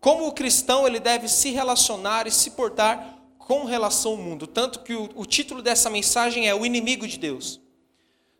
[0.00, 4.46] como o cristão ele deve se relacionar e se portar com relação ao mundo.
[4.46, 7.60] Tanto que o, o título dessa mensagem é O Inimigo de Deus.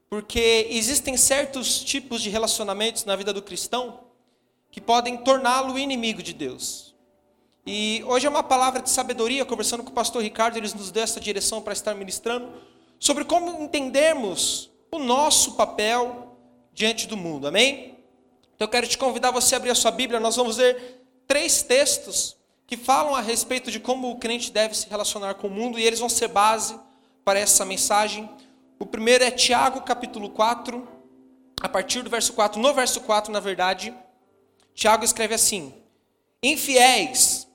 [0.08, 4.00] Porque existem certos tipos de relacionamentos na vida do cristão
[4.70, 6.94] que podem torná-lo inimigo de Deus.
[7.66, 11.02] E hoje é uma palavra de sabedoria, conversando com o pastor Ricardo, eles nos deu
[11.02, 12.52] essa direção para estar ministrando,
[12.98, 16.36] sobre como entendermos o nosso papel
[16.72, 17.98] diante do mundo, amém?
[18.54, 20.99] Então eu quero te convidar você a abrir a sua Bíblia, nós vamos ler
[21.30, 22.36] três textos
[22.66, 25.84] que falam a respeito de como o crente deve se relacionar com o mundo e
[25.84, 26.76] eles vão ser base
[27.24, 28.28] para essa mensagem.
[28.80, 30.88] O primeiro é Tiago, capítulo 4,
[31.60, 32.60] a partir do verso 4.
[32.60, 33.94] No verso 4, na verdade,
[34.74, 35.72] Tiago escreve assim:
[36.42, 37.46] Infiéis,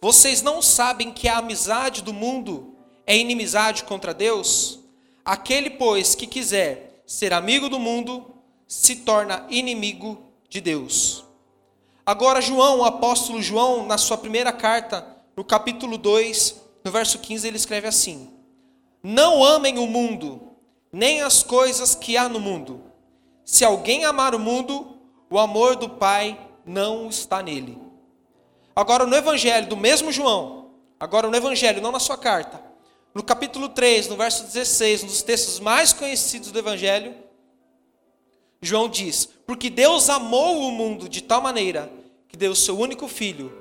[0.00, 4.78] vocês não sabem que a amizade do mundo é inimizade contra Deus?
[5.24, 8.36] Aquele, pois, que quiser ser amigo do mundo,
[8.68, 10.16] se torna inimigo
[10.48, 11.25] de Deus.
[12.08, 15.04] Agora, João, o apóstolo João, na sua primeira carta,
[15.36, 18.32] no capítulo 2, no verso 15, ele escreve assim:
[19.02, 20.52] Não amem o mundo,
[20.92, 22.80] nem as coisas que há no mundo.
[23.44, 24.96] Se alguém amar o mundo,
[25.28, 27.76] o amor do Pai não está nele.
[28.74, 32.62] Agora, no Evangelho do mesmo João, agora no Evangelho, não na sua carta,
[33.12, 37.16] no capítulo 3, no verso 16, um dos textos mais conhecidos do Evangelho,
[38.60, 41.90] João diz: Porque Deus amou o mundo de tal maneira
[42.28, 43.52] que deu o seu único filho,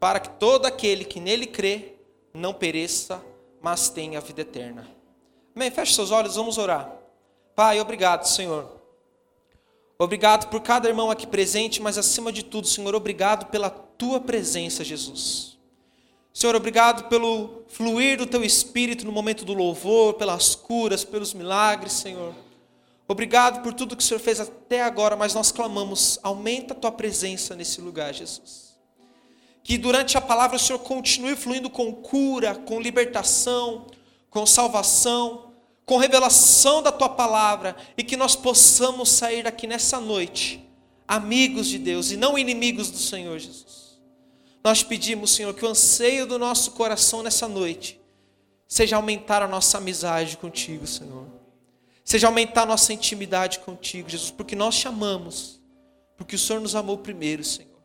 [0.00, 1.94] para que todo aquele que nele crê
[2.32, 3.24] não pereça,
[3.60, 4.88] mas tenha a vida eterna.
[5.54, 5.70] Amém?
[5.70, 6.92] Feche seus olhos, vamos orar.
[7.54, 8.78] Pai, obrigado, Senhor
[10.00, 14.84] Obrigado por cada irmão aqui presente, mas acima de tudo, Senhor, obrigado pela tua presença,
[14.84, 15.58] Jesus.
[16.32, 21.94] Senhor, obrigado pelo fluir do teu espírito no momento do louvor, pelas curas, pelos milagres,
[21.94, 22.32] Senhor.
[23.08, 26.92] Obrigado por tudo que o Senhor fez até agora, mas nós clamamos, aumenta a tua
[26.92, 28.78] presença nesse lugar, Jesus.
[29.64, 33.86] Que durante a palavra o Senhor continue fluindo com cura, com libertação,
[34.30, 35.48] com salvação
[35.88, 40.62] com revelação da tua palavra e que nós possamos sair daqui nessa noite,
[41.08, 43.98] amigos de Deus e não inimigos do Senhor Jesus.
[44.62, 47.98] Nós pedimos, Senhor, que o anseio do nosso coração nessa noite
[48.68, 51.26] seja aumentar a nossa amizade contigo, Senhor.
[52.08, 55.60] Seja aumentar nossa intimidade contigo, Jesus, porque nós te amamos,
[56.16, 57.82] porque o Senhor nos amou primeiro, Senhor.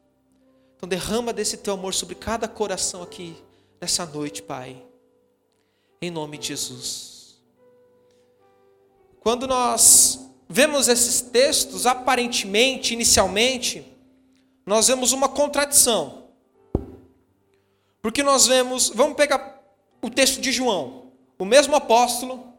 [0.77, 3.35] Então derrama desse teu amor sobre cada coração aqui
[3.81, 4.81] nessa noite, Pai.
[6.01, 7.43] Em nome de Jesus.
[9.19, 13.85] Quando nós vemos esses textos, aparentemente, inicialmente,
[14.65, 16.29] nós vemos uma contradição.
[18.01, 19.61] Porque nós vemos, vamos pegar
[20.01, 22.52] o texto de João, o mesmo apóstolo,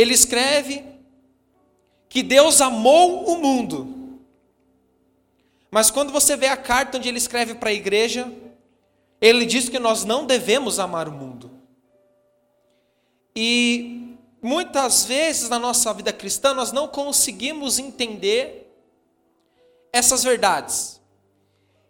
[0.00, 0.84] ele escreve
[2.08, 4.18] que Deus amou o mundo.
[5.70, 8.32] Mas quando você vê a carta onde ele escreve para a igreja,
[9.20, 11.50] ele diz que nós não devemos amar o mundo.
[13.36, 18.74] E muitas vezes na nossa vida cristã nós não conseguimos entender
[19.92, 21.00] essas verdades.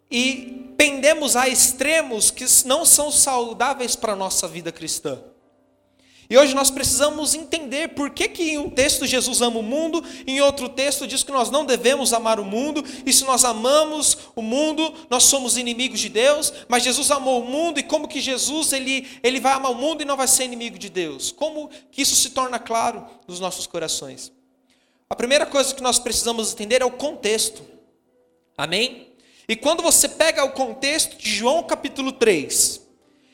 [0.09, 5.30] E pendemos a extremos que não são saudáveis para a nossa vida cristã.
[6.31, 10.01] E hoje nós precisamos entender por que, que em um texto Jesus ama o mundo,
[10.25, 14.17] em outro texto diz que nós não devemos amar o mundo, e se nós amamos
[14.33, 18.21] o mundo, nós somos inimigos de Deus, mas Jesus amou o mundo, e como que
[18.21, 21.33] Jesus ele, ele vai amar o mundo e não vai ser inimigo de Deus?
[21.33, 24.31] Como que isso se torna claro nos nossos corações?
[25.09, 27.61] A primeira coisa que nós precisamos entender é o contexto.
[28.57, 29.09] Amém?
[29.49, 32.79] E quando você pega o contexto de João capítulo 3,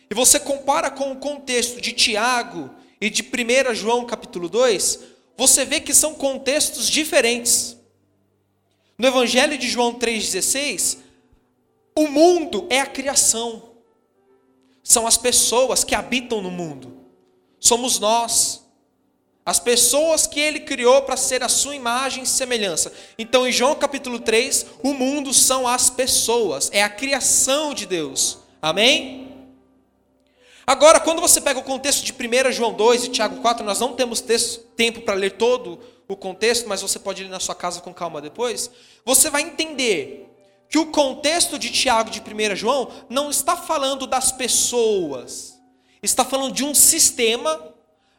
[0.09, 4.99] e você compara com o contexto de Tiago e de 1 João capítulo 2,
[5.37, 7.77] você vê que são contextos diferentes.
[8.97, 10.97] No Evangelho de João 3,16,
[11.95, 13.71] o mundo é a criação,
[14.83, 17.05] são as pessoas que habitam no mundo,
[17.59, 18.65] somos nós,
[19.45, 22.91] as pessoas que ele criou para ser a sua imagem e semelhança.
[23.17, 28.39] Então, em João capítulo 3, o mundo são as pessoas, é a criação de Deus,
[28.61, 29.26] amém?
[30.69, 33.93] Agora, quando você pega o contexto de 1 João 2 e Tiago 4, nós não
[33.93, 35.79] temos texto, tempo para ler todo
[36.09, 38.69] o contexto, mas você pode ler na sua casa com calma depois.
[39.05, 40.29] Você vai entender
[40.69, 45.57] que o contexto de Tiago de 1 João não está falando das pessoas,
[46.03, 47.73] está falando de um sistema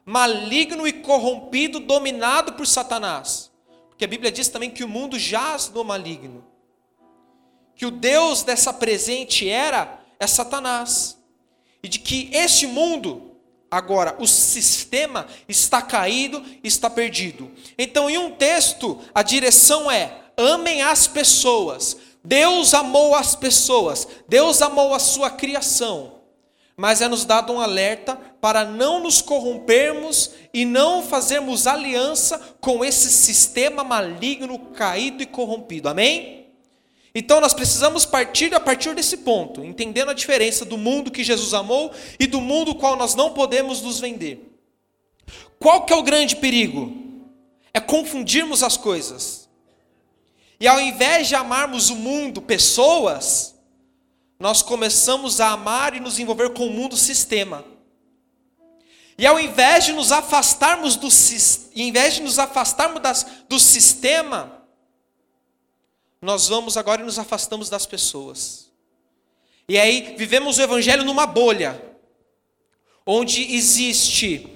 [0.07, 3.51] maligno e corrompido, dominado por Satanás.
[3.91, 6.43] Porque a Bíblia diz também que o mundo jaz do maligno.
[7.75, 11.18] Que o Deus dessa presente era é Satanás
[11.83, 13.37] e de que este mundo,
[13.71, 17.51] agora, o sistema está caído, está perdido.
[17.77, 24.61] Então, em um texto, a direção é: amem as pessoas, Deus amou as pessoas, Deus
[24.61, 26.15] amou a sua criação,
[26.77, 32.85] mas é nos dado um alerta para não nos corrompermos e não fazermos aliança com
[32.85, 35.89] esse sistema maligno, caído e corrompido.
[35.89, 36.48] Amém?
[37.19, 41.53] Então nós precisamos partir a partir desse ponto, entendendo a diferença do mundo que Jesus
[41.53, 44.57] amou e do mundo qual nós não podemos nos vender.
[45.59, 46.97] Qual que é o grande perigo?
[47.75, 49.49] É confundirmos as coisas.
[50.61, 53.57] E ao invés de amarmos o mundo, pessoas,
[54.39, 57.65] nós começamos a amar e nos envolver com o mundo sistema.
[59.19, 61.09] E ao invés de nos afastarmos do,
[61.91, 64.58] vez de nos afastarmos das, do sistema,
[66.21, 68.71] nós vamos agora e nos afastamos das pessoas.
[69.69, 71.81] E aí vivemos o evangelho numa bolha,
[73.07, 74.53] onde existe,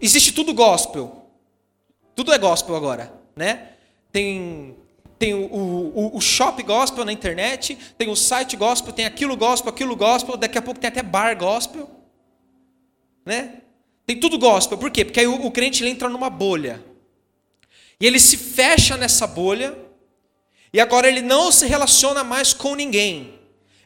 [0.00, 1.26] existe tudo gospel.
[2.14, 3.72] Tudo é gospel agora, né?
[4.10, 4.76] Tem
[5.18, 9.72] tem o, o, o, shop gospel na internet, tem o site gospel, tem aquilo gospel,
[9.72, 11.88] aquilo gospel, daqui a pouco tem até bar gospel.
[13.24, 13.62] Né?
[14.06, 14.76] Tem tudo gospel.
[14.76, 15.06] Por quê?
[15.06, 16.84] Porque aí o, o crente entra numa bolha.
[17.98, 19.74] E ele se fecha nessa bolha,
[20.72, 23.34] e agora ele não se relaciona mais com ninguém.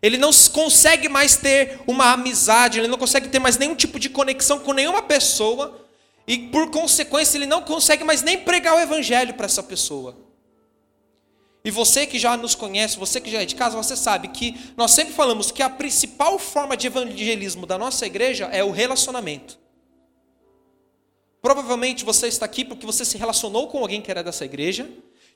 [0.03, 4.09] Ele não consegue mais ter uma amizade, ele não consegue ter mais nenhum tipo de
[4.09, 5.87] conexão com nenhuma pessoa,
[6.27, 10.17] e por consequência ele não consegue mais nem pregar o evangelho para essa pessoa.
[11.63, 14.59] E você que já nos conhece, você que já é de casa, você sabe que
[14.77, 19.59] nós sempre falamos que a principal forma de evangelismo da nossa igreja é o relacionamento.
[21.43, 24.89] Provavelmente você está aqui porque você se relacionou com alguém que era dessa igreja,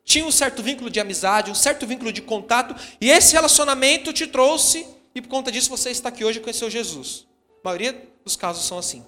[0.04, 4.26] tinha um certo vínculo de amizade, um certo vínculo de contato, e esse relacionamento te
[4.26, 7.26] trouxe, e por conta disso você está aqui hoje e conheceu Jesus.
[7.62, 9.04] A maioria dos casos são assim.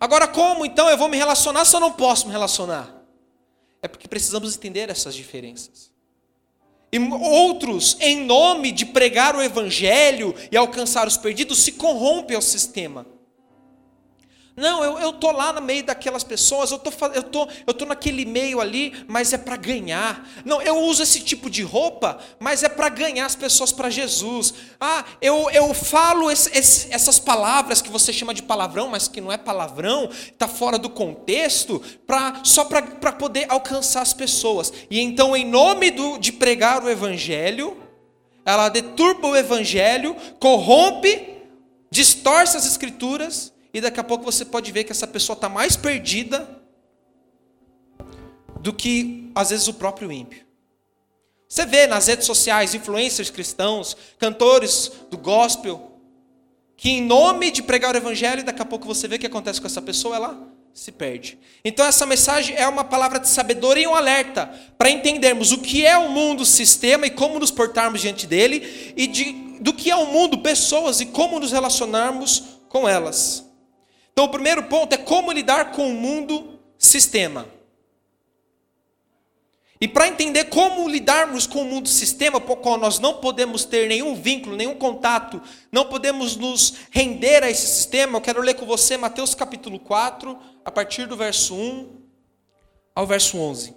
[0.00, 3.00] Agora, como então eu vou me relacionar se eu não posso me relacionar?
[3.82, 5.90] É porque precisamos entender essas diferenças.
[6.92, 12.42] E outros, em nome de pregar o evangelho e alcançar os perdidos, se corrompem ao
[12.42, 13.06] sistema.
[14.60, 18.26] Não, eu estou lá no meio daquelas pessoas, eu tô, eu tô, eu tô naquele
[18.26, 20.28] meio ali, mas é para ganhar.
[20.44, 24.52] Não, eu uso esse tipo de roupa, mas é para ganhar as pessoas para Jesus.
[24.78, 29.18] Ah, eu, eu falo esse, esse, essas palavras que você chama de palavrão, mas que
[29.18, 34.70] não é palavrão, está fora do contexto, pra, só para poder alcançar as pessoas.
[34.90, 37.78] E então, em nome do, de pregar o Evangelho,
[38.44, 41.38] ela deturpa o Evangelho, corrompe,
[41.90, 45.76] distorce as Escrituras e daqui a pouco você pode ver que essa pessoa está mais
[45.76, 46.48] perdida
[48.60, 50.44] do que, às vezes, o próprio ímpio.
[51.48, 55.98] Você vê nas redes sociais influencers cristãos, cantores do gospel,
[56.76, 59.60] que em nome de pregar o evangelho, daqui a pouco você vê o que acontece
[59.60, 61.38] com essa pessoa, ela se perde.
[61.64, 64.46] Então essa mensagem é uma palavra de sabedoria e um alerta
[64.78, 69.06] para entendermos o que é o mundo sistema e como nos portarmos diante dele e
[69.06, 73.49] de, do que é o mundo pessoas e como nos relacionarmos com elas.
[74.12, 77.46] Então, o primeiro ponto é como lidar com o mundo sistema.
[79.80, 84.14] E para entender como lidarmos com o mundo sistema, qual nós não podemos ter nenhum
[84.14, 85.40] vínculo, nenhum contato,
[85.72, 90.38] não podemos nos render a esse sistema, eu quero ler com você Mateus capítulo 4,
[90.66, 91.98] a partir do verso 1
[92.94, 93.74] ao verso 11.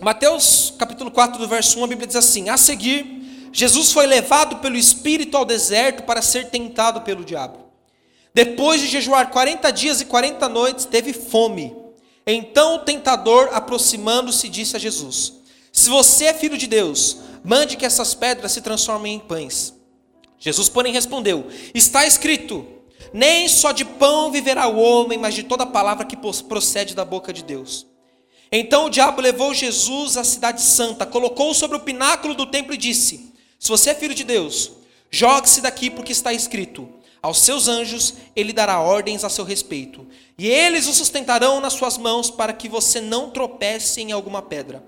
[0.00, 4.58] Mateus capítulo 4, do verso 1, a Bíblia diz assim: A seguir, Jesus foi levado
[4.58, 7.66] pelo Espírito ao deserto para ser tentado pelo diabo.
[8.32, 11.74] Depois de jejuar 40 dias e 40 noites, teve fome.
[12.24, 15.32] Então o tentador, aproximando-se, disse a Jesus:
[15.72, 19.74] Se você é filho de Deus, mande que essas pedras se transformem em pães.
[20.38, 22.64] Jesus, porém, respondeu: Está escrito:
[23.12, 27.32] Nem só de pão viverá o homem, mas de toda palavra que procede da boca
[27.32, 27.97] de Deus.
[28.50, 32.78] Então o diabo levou Jesus à cidade santa, colocou-o sobre o pináculo do templo e
[32.78, 34.72] disse: Se você é filho de Deus,
[35.10, 36.88] jogue-se daqui, porque está escrito:
[37.20, 40.06] Aos seus anjos ele dará ordens a seu respeito,
[40.38, 44.82] e eles o sustentarão nas suas mãos para que você não tropece em alguma pedra.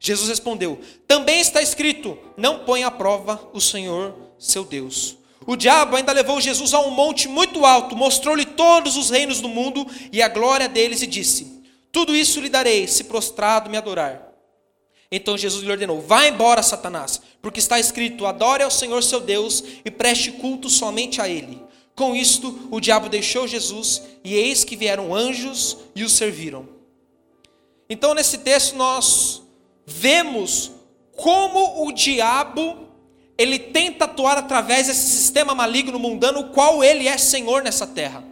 [0.00, 5.16] Jesus respondeu: Também está escrito: Não ponha à prova o Senhor seu Deus.
[5.46, 9.48] O diabo ainda levou Jesus a um monte muito alto, mostrou-lhe todos os reinos do
[9.48, 11.55] mundo e a glória deles e disse:
[11.96, 14.30] tudo isso lhe darei, se prostrado me adorar.
[15.10, 19.64] Então Jesus lhe ordenou: Vá embora, Satanás, porque está escrito: Adore ao Senhor seu Deus
[19.82, 21.58] e preste culto somente a Ele.
[21.94, 26.68] Com isto, o diabo deixou Jesus, e eis que vieram anjos e o serviram.
[27.88, 29.40] Então, nesse texto, nós
[29.86, 30.72] vemos
[31.12, 32.90] como o diabo
[33.38, 38.22] ele tenta atuar através desse sistema maligno mundano, o qual ele é senhor nessa terra.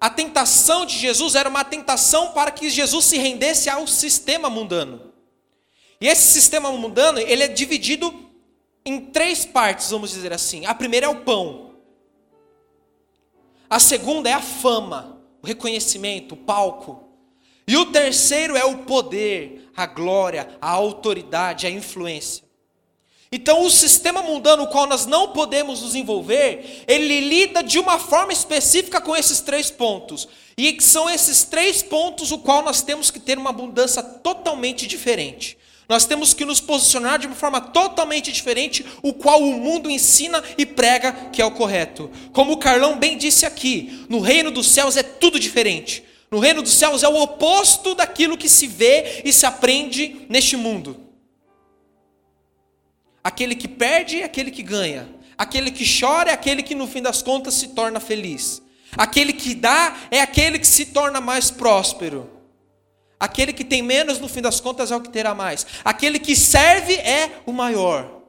[0.00, 5.12] A tentação de Jesus era uma tentação para que Jesus se rendesse ao sistema mundano.
[6.00, 8.30] E esse sistema mundano, ele é dividido
[8.82, 10.64] em três partes, vamos dizer assim.
[10.64, 11.74] A primeira é o pão.
[13.68, 17.04] A segunda é a fama, o reconhecimento, o palco.
[17.68, 22.49] E o terceiro é o poder, a glória, a autoridade, a influência.
[23.32, 27.96] Então, o sistema mundano, o qual nós não podemos nos envolver, ele lida de uma
[27.96, 30.26] forma específica com esses três pontos.
[30.58, 35.56] E são esses três pontos o qual nós temos que ter uma abundância totalmente diferente.
[35.88, 40.42] Nós temos que nos posicionar de uma forma totalmente diferente, o qual o mundo ensina
[40.58, 42.10] e prega que é o correto.
[42.32, 46.02] Como o Carlão bem disse aqui, no reino dos céus é tudo diferente.
[46.32, 50.56] No reino dos céus é o oposto daquilo que se vê e se aprende neste
[50.56, 51.09] mundo.
[53.22, 55.08] Aquele que perde é aquele que ganha.
[55.36, 58.62] Aquele que chora é aquele que no fim das contas se torna feliz.
[58.96, 62.30] Aquele que dá é aquele que se torna mais próspero.
[63.18, 65.66] Aquele que tem menos no fim das contas é o que terá mais.
[65.84, 68.22] Aquele que serve é o maior.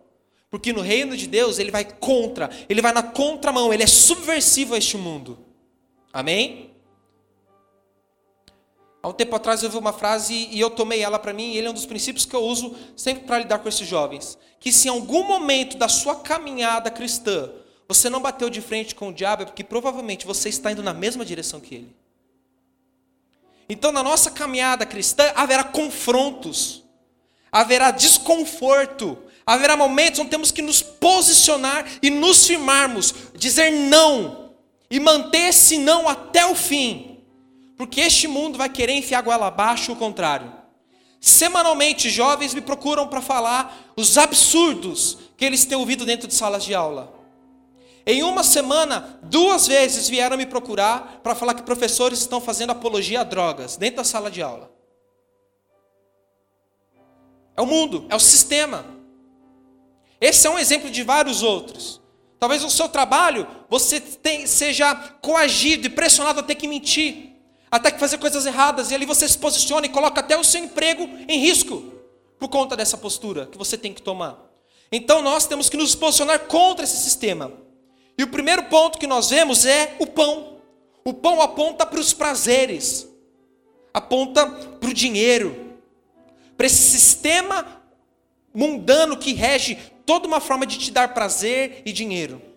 [0.50, 4.74] Porque no reino de Deus ele vai contra, ele vai na contramão, ele é subversivo
[4.74, 5.40] a este mundo.
[6.12, 6.71] Amém?
[9.04, 11.58] Há um tempo atrás eu vi uma frase e eu tomei ela para mim, e
[11.58, 14.38] ele é um dos princípios que eu uso sempre para lidar com esses jovens.
[14.60, 17.50] Que se em algum momento da sua caminhada cristã
[17.88, 20.94] você não bateu de frente com o diabo, é porque provavelmente você está indo na
[20.94, 21.96] mesma direção que ele.
[23.68, 26.84] Então, na nossa caminhada cristã, haverá confrontos,
[27.52, 34.52] haverá desconforto, haverá momentos onde temos que nos posicionar e nos firmarmos, dizer não
[34.90, 37.11] e manter esse não até o fim.
[37.82, 40.54] Porque este mundo vai querer enfiar goela abaixo o contrário.
[41.20, 46.64] Semanalmente, jovens me procuram para falar os absurdos que eles têm ouvido dentro de salas
[46.64, 47.12] de aula.
[48.06, 53.22] Em uma semana, duas vezes vieram me procurar para falar que professores estão fazendo apologia
[53.22, 54.72] a drogas dentro da sala de aula.
[57.58, 58.86] É o mundo, é o sistema.
[60.22, 62.00] Esse é um exemplo de vários outros.
[62.40, 67.31] Talvez no seu trabalho você tem, seja coagido e pressionado a ter que mentir
[67.72, 70.62] até que fazer coisas erradas, e ali você se posiciona e coloca até o seu
[70.62, 71.82] emprego em risco,
[72.38, 74.38] por conta dessa postura que você tem que tomar.
[74.92, 77.54] Então nós temos que nos posicionar contra esse sistema.
[78.18, 80.58] E o primeiro ponto que nós vemos é o pão.
[81.06, 83.08] O pão aponta para os prazeres,
[83.94, 85.78] aponta para o dinheiro,
[86.58, 87.82] para esse sistema
[88.54, 92.51] mundano que rege toda uma forma de te dar prazer e dinheiro.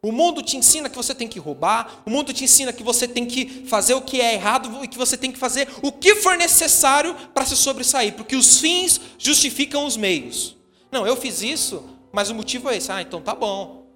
[0.00, 3.08] O mundo te ensina que você tem que roubar, o mundo te ensina que você
[3.08, 6.14] tem que fazer o que é errado e que você tem que fazer o que
[6.16, 10.56] for necessário para se sobressair, porque os fins justificam os meios.
[10.92, 12.92] Não, eu fiz isso, mas o motivo é esse.
[12.92, 13.88] Ah, então tá bom.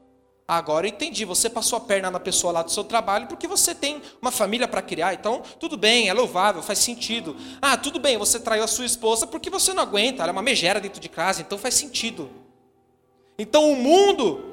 [0.47, 3.75] Agora eu entendi, você passou a perna na pessoa lá do seu trabalho porque você
[3.75, 7.37] tem uma família para criar, então tudo bem, é louvável, faz sentido.
[7.61, 10.43] Ah, tudo bem, você traiu a sua esposa porque você não aguenta, ela é uma
[10.43, 12.29] megera dentro de casa, então faz sentido.
[13.39, 14.52] Então o mundo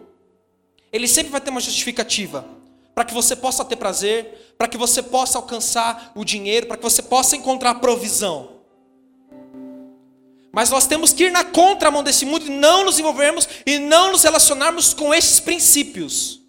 [0.92, 2.46] ele sempre vai ter uma justificativa
[2.96, 6.84] para que você possa ter prazer, para que você possa alcançar o dinheiro, para que
[6.84, 8.60] você possa encontrar provisão.
[10.52, 14.12] Mas nós temos que ir na contramão desse mundo e não nos envolvermos e não
[14.12, 16.42] nos relacionarmos com esses princípios,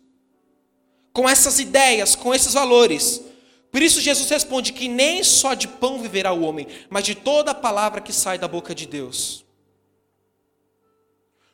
[1.12, 3.22] com essas ideias, com esses valores.
[3.70, 7.52] Por isso Jesus responde que nem só de pão viverá o homem, mas de toda
[7.52, 9.44] a palavra que sai da boca de Deus.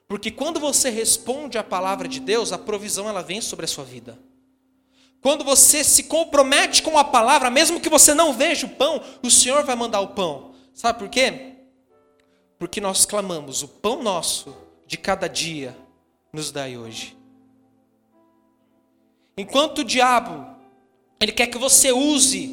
[0.08, 3.84] Porque quando você responde à palavra de Deus, a provisão ela vem sobre a sua
[3.84, 4.18] vida.
[5.20, 9.30] Quando você se compromete com a palavra, mesmo que você não veja o pão, o
[9.30, 10.54] Senhor vai mandar o pão.
[10.72, 11.54] Sabe por quê?
[12.58, 15.76] Porque nós clamamos: o pão nosso de cada dia
[16.32, 17.16] nos dai hoje.
[19.36, 20.56] Enquanto o diabo
[21.18, 22.46] ele quer que você use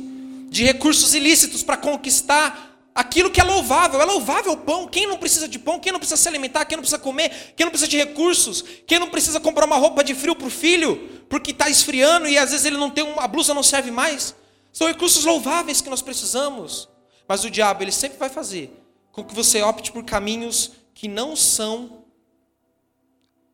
[0.50, 4.02] de recursos ilícitos para conquistar aquilo que é louvável.
[4.02, 4.88] É louvável o pão.
[4.88, 5.80] Quem não precisa de pão?
[5.80, 6.66] Quem não precisa se alimentar?
[6.66, 7.54] Quem não precisa comer?
[7.56, 8.64] Quem não precisa de recursos?
[8.86, 11.24] Quem não precisa comprar uma roupa de frio para o filho?
[11.30, 14.36] Porque está esfriando e às vezes ele não tem uma a blusa não serve mais.
[14.72, 16.90] São recursos louváveis que nós precisamos.
[17.28, 18.72] Mas o diabo ele sempre vai fazer
[19.12, 22.04] com que você opte por caminhos que não são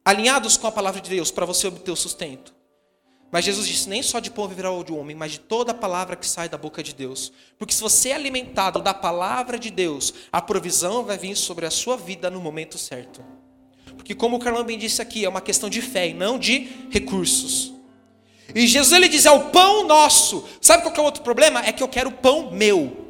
[0.03, 2.58] alinhados com a palavra de Deus para você obter o sustento.
[3.31, 6.15] Mas Jesus disse: nem só de pão viverá o homem, mas de toda a palavra
[6.15, 7.31] que sai da boca de Deus.
[7.57, 11.71] Porque se você é alimentado da palavra de Deus, a provisão vai vir sobre a
[11.71, 13.23] sua vida no momento certo.
[13.95, 16.67] Porque, como o Carlão bem disse aqui, é uma questão de fé e não de
[16.89, 17.73] recursos.
[18.55, 20.47] E Jesus ele diz: é o pão nosso.
[20.59, 21.63] Sabe qual é o outro problema?
[21.63, 23.07] É que eu quero o pão meu.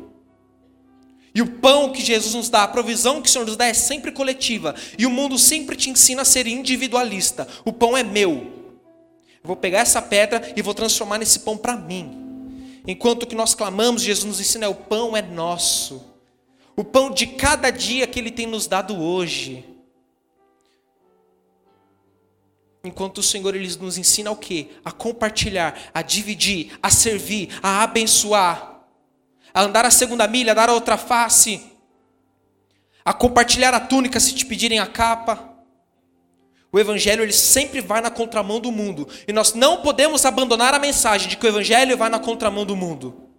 [1.33, 3.73] E o pão que Jesus nos dá, a provisão que o Senhor nos dá é
[3.73, 4.75] sempre coletiva.
[4.97, 7.47] E o mundo sempre te ensina a ser individualista.
[7.63, 8.58] O pão é meu.
[9.43, 12.81] Eu vou pegar essa pedra e vou transformar nesse pão para mim.
[12.85, 16.03] Enquanto que nós clamamos, Jesus nos ensina o pão é nosso.
[16.75, 19.65] O pão de cada dia que ele tem nos dado hoje.
[22.83, 24.69] Enquanto o Senhor ele nos ensina o quê?
[24.83, 28.85] A compartilhar, a dividir, a servir, a abençoar,
[29.53, 31.61] a andar a segunda milha, a dar a outra face,
[33.03, 35.58] a compartilhar a túnica se te pedirem a capa.
[36.71, 40.79] O evangelho ele sempre vai na contramão do mundo, e nós não podemos abandonar a
[40.79, 43.29] mensagem de que o evangelho vai na contramão do mundo.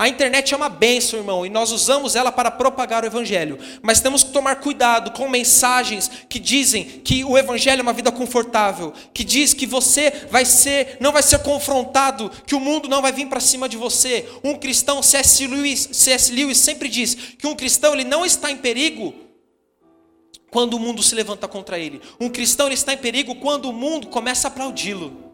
[0.00, 3.58] A internet é uma bênção, irmão, e nós usamos ela para propagar o Evangelho.
[3.82, 8.10] Mas temos que tomar cuidado com mensagens que dizem que o Evangelho é uma vida
[8.10, 13.02] confortável, que diz que você vai ser, não vai ser confrontado, que o mundo não
[13.02, 14.26] vai vir para cima de você.
[14.42, 15.46] Um cristão, C.S.
[15.46, 16.32] Lewis, C.S.
[16.32, 19.29] Lewis sempre diz que um cristão ele não está em perigo
[20.50, 22.00] quando o mundo se levanta contra ele.
[22.20, 25.30] Um cristão ele está em perigo quando o mundo começa a aplaudi-lo.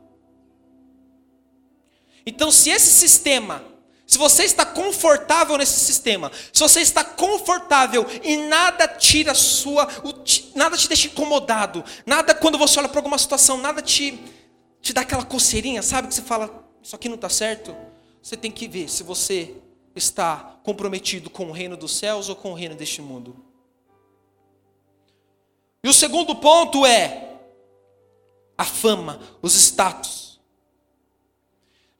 [2.25, 3.65] Então, se esse sistema
[4.07, 9.89] se você está confortável nesse sistema, se você está confortável e nada tira sua,
[10.55, 14.17] nada te deixa incomodado, nada quando você olha para alguma situação, nada te,
[14.81, 17.75] te dá aquela coceirinha, sabe que você fala, isso aqui não está certo.
[18.23, 19.55] Você tem que ver se você
[19.95, 23.46] está comprometido com o reino dos céus ou com o reino deste mundo.
[25.87, 27.29] E o segundo ponto é
[28.59, 30.41] a fama, os status.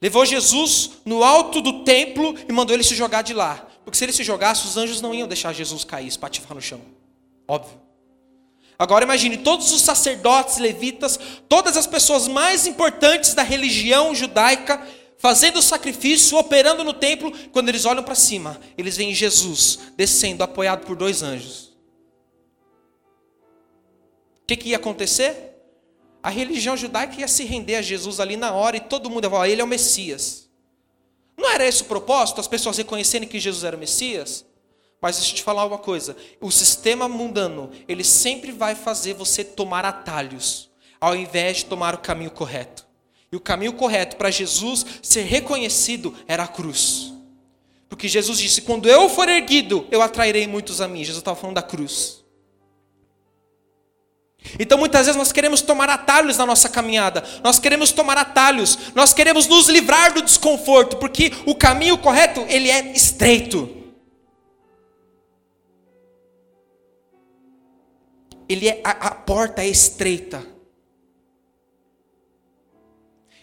[0.01, 3.65] Levou Jesus no alto do templo e mandou ele se jogar de lá.
[3.85, 6.81] Porque se ele se jogasse, os anjos não iam deixar Jesus cair, espatifar no chão.
[7.47, 7.79] Óbvio.
[8.77, 11.17] Agora imagine todos os sacerdotes, levitas,
[11.47, 14.85] todas as pessoas mais importantes da religião judaica,
[15.17, 20.85] fazendo sacrifício, operando no templo, quando eles olham para cima, eles veem Jesus descendo, apoiado
[20.85, 21.66] por dois anjos.
[24.47, 25.47] O que, que ia acontecer?
[26.27, 29.29] a religião judaica ia se render a Jesus ali na hora e todo mundo ia
[29.29, 30.49] falar, ele é o Messias.
[31.37, 34.45] Não era esse o propósito, as pessoas reconhecerem que Jesus era o Messias?
[34.99, 39.41] Mas deixa eu te falar uma coisa, o sistema mundano, ele sempre vai fazer você
[39.41, 42.85] tomar atalhos, ao invés de tomar o caminho correto.
[43.31, 47.13] E o caminho correto para Jesus ser reconhecido era a cruz.
[47.87, 51.05] Porque Jesus disse: quando eu for erguido, eu atrairei muitos a mim.
[51.05, 52.25] Jesus estava falando da cruz.
[54.59, 59.13] Então muitas vezes nós queremos tomar atalhos na nossa caminhada, nós queremos tomar atalhos, nós
[59.13, 63.75] queremos nos livrar do desconforto, porque o caminho correto, ele é estreito.
[68.49, 70.45] Ele é, a, a porta é estreita.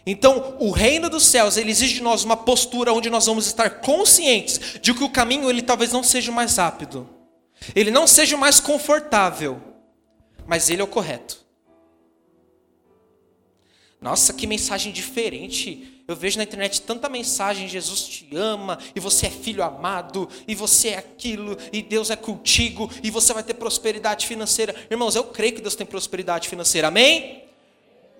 [0.07, 3.81] Então, o reino dos céus, ele exige de nós uma postura onde nós vamos estar
[3.81, 7.09] conscientes de que o caminho ele talvez não seja mais rápido.
[7.75, 9.74] Ele não seja mais confortável
[10.47, 11.45] mas ele é o correto.
[13.99, 16.03] Nossa, que mensagem diferente.
[16.07, 20.53] Eu vejo na internet tanta mensagem: Jesus te ama, e você é filho amado, e
[20.53, 24.75] você é aquilo, e Deus é contigo, e você vai ter prosperidade financeira.
[24.91, 27.45] Irmãos, eu creio que Deus tem prosperidade financeira, amém?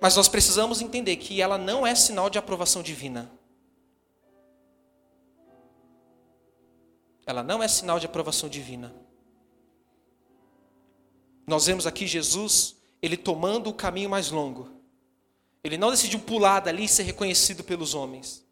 [0.00, 3.30] Mas nós precisamos entender que ela não é sinal de aprovação divina.
[7.24, 9.05] Ela não é sinal de aprovação divina.
[11.46, 14.68] Nós vemos aqui Jesus, ele tomando o caminho mais longo.
[15.62, 18.44] Ele não decidiu pular dali e ser reconhecido pelos homens.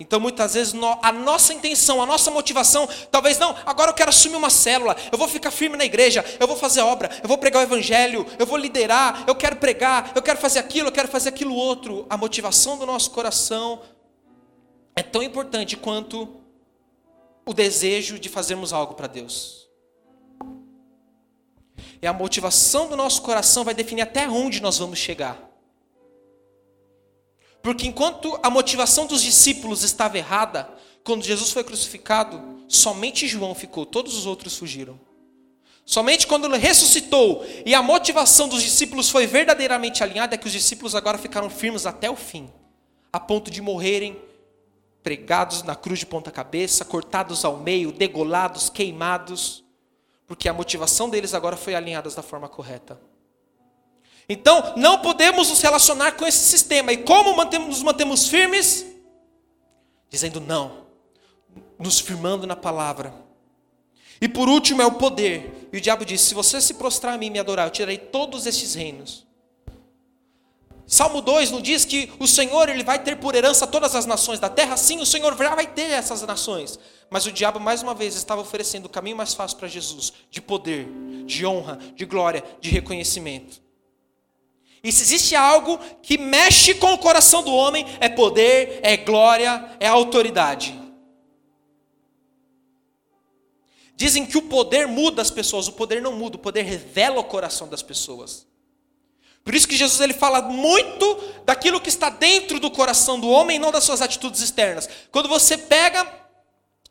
[0.00, 4.36] Então, muitas vezes, a nossa intenção, a nossa motivação, talvez não, agora eu quero assumir
[4.36, 7.60] uma célula, eu vou ficar firme na igreja, eu vou fazer obra, eu vou pregar
[7.60, 11.28] o evangelho, eu vou liderar, eu quero pregar, eu quero fazer aquilo, eu quero fazer
[11.28, 12.06] aquilo outro.
[12.08, 13.82] A motivação do nosso coração
[14.96, 16.40] é tão importante quanto
[17.44, 19.59] o desejo de fazermos algo para Deus.
[22.02, 25.38] E a motivação do nosso coração vai definir até onde nós vamos chegar.
[27.62, 30.68] Porque enquanto a motivação dos discípulos estava errada,
[31.04, 34.98] quando Jesus foi crucificado, somente João ficou, todos os outros fugiram.
[35.84, 40.52] Somente quando ele ressuscitou e a motivação dos discípulos foi verdadeiramente alinhada, é que os
[40.52, 42.50] discípulos agora ficaram firmes até o fim,
[43.12, 44.16] a ponto de morrerem
[45.02, 49.64] pregados na cruz de ponta cabeça, cortados ao meio, degolados, queimados
[50.30, 53.00] porque a motivação deles agora foi alinhada da forma correta.
[54.28, 56.92] Então, não podemos nos relacionar com esse sistema.
[56.92, 58.86] E como mantemos, nos mantemos firmes?
[60.08, 60.86] Dizendo não,
[61.76, 63.12] nos firmando na palavra.
[64.20, 65.68] E por último é o poder.
[65.72, 67.98] E o diabo disse: Se você se prostrar a mim e me adorar, eu tirarei
[67.98, 69.26] todos estes reinos.
[70.90, 74.40] Salmo 2 nos diz que o Senhor ele vai ter por herança todas as nações
[74.40, 74.76] da terra.
[74.76, 76.80] Sim, o Senhor já vai ter essas nações.
[77.08, 80.42] Mas o diabo, mais uma vez, estava oferecendo o caminho mais fácil para Jesus de
[80.42, 80.88] poder,
[81.26, 83.62] de honra, de glória, de reconhecimento.
[84.82, 89.76] E se existe algo que mexe com o coração do homem, é poder, é glória,
[89.78, 90.76] é autoridade.
[93.94, 97.24] Dizem que o poder muda as pessoas, o poder não muda, o poder revela o
[97.24, 98.49] coração das pessoas.
[99.44, 103.58] Por isso que Jesus ele fala muito daquilo que está dentro do coração do homem
[103.58, 104.88] não das suas atitudes externas.
[105.10, 106.06] Quando você pega,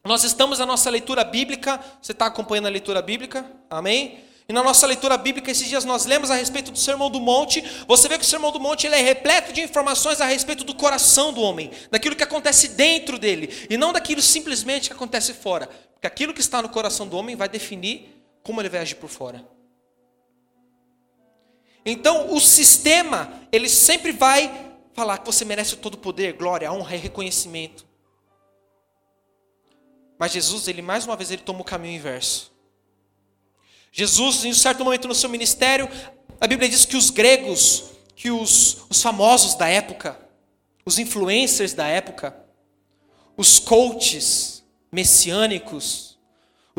[0.04, 3.46] nós estamos na nossa leitura bíblica, você está acompanhando a leitura bíblica?
[3.70, 4.24] Amém?
[4.50, 7.64] E na nossa leitura bíblica, esses dias nós lemos a respeito do Sermão do Monte.
[7.88, 10.74] Você vê que o Sermão do Monte ele é repleto de informações a respeito do
[10.74, 15.70] coração do homem, daquilo que acontece dentro dele, e não daquilo simplesmente que acontece fora.
[15.94, 19.10] Porque aquilo que está no coração do homem vai definir como ele vai agir por
[19.10, 19.46] fora.
[21.92, 26.96] Então, o sistema, ele sempre vai falar que você merece todo o poder, glória, honra
[26.96, 27.86] e reconhecimento.
[30.18, 32.52] Mas Jesus, ele mais uma vez, ele toma o caminho inverso.
[33.92, 35.90] Jesus, em um certo momento no seu ministério,
[36.40, 40.20] a Bíblia diz que os gregos, que os, os famosos da época,
[40.86, 42.36] os influencers da época,
[43.38, 46.09] os coaches messiânicos,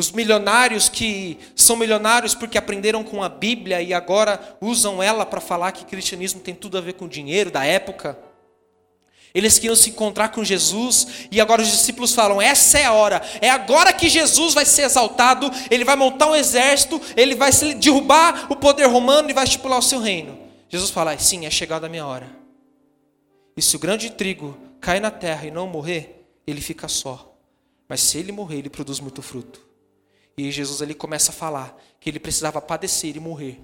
[0.00, 5.40] os milionários que são milionários porque aprenderam com a Bíblia e agora usam ela para
[5.40, 8.18] falar que cristianismo tem tudo a ver com dinheiro da época.
[9.34, 13.22] Eles queriam se encontrar com Jesus e agora os discípulos falam: essa é a hora,
[13.42, 18.50] é agora que Jesus vai ser exaltado, ele vai montar um exército, ele vai derrubar
[18.50, 20.36] o poder romano e vai estipular o seu reino.
[20.68, 22.28] Jesus fala: sim, é chegada a minha hora.
[23.54, 27.36] E se o grande trigo cai na terra e não morrer, ele fica só.
[27.86, 29.69] Mas se ele morrer, ele produz muito fruto.
[30.40, 33.60] E Jesus ele começa a falar que ele precisava padecer e morrer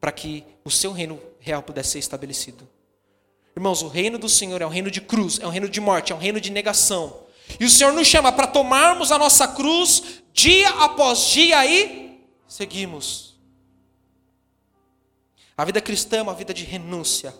[0.00, 2.66] para que o seu reino real pudesse ser estabelecido.
[3.54, 6.10] Irmãos, o reino do Senhor é um reino de cruz, é um reino de morte,
[6.10, 7.26] é um reino de negação.
[7.60, 12.18] E o Senhor nos chama para tomarmos a nossa cruz dia após dia e
[12.48, 13.38] seguimos.
[15.54, 17.34] A vida cristã é uma vida de renúncia.